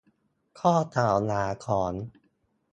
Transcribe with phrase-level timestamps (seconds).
[0.59, 1.93] ข้อกล่าวหาของ